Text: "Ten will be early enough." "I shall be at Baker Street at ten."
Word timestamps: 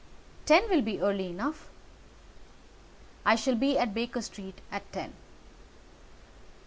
"Ten 0.47 0.67
will 0.67 0.81
be 0.81 0.99
early 0.99 1.27
enough." 1.27 1.69
"I 3.23 3.35
shall 3.35 3.53
be 3.53 3.77
at 3.77 3.93
Baker 3.93 4.23
Street 4.23 4.59
at 4.71 4.91
ten." 4.91 5.13